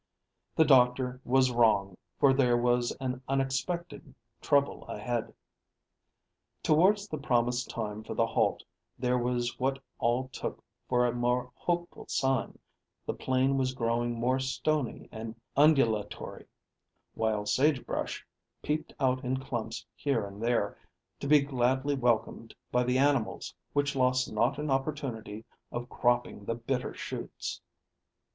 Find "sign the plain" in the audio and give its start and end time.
12.07-13.59